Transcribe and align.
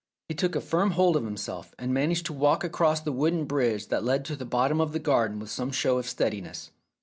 He 0.29 0.33
took 0.33 0.55
a 0.55 0.61
firm 0.61 0.89
hold 0.97 1.15
of 1.15 1.25
himself, 1.25 1.75
and 1.77 1.93
managed 1.93 2.25
to 2.25 2.33
walk 2.33 2.63
across 2.63 2.99
the 3.01 3.11
wooden 3.11 3.45
bridge 3.45 3.89
that 3.89 4.03
led 4.03 4.25
to 4.25 4.35
the 4.35 4.45
bottom 4.45 4.81
of 4.81 4.93
the 4.93 4.99
garden 4.99 5.37
with 5.37 5.51
some 5.51 5.69
show 5.69 5.99
of 5.99 6.09
steadiness. 6.09 6.71